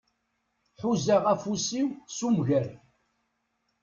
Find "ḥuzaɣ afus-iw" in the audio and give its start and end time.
0.79-1.87